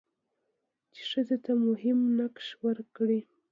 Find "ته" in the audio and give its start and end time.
1.45-1.51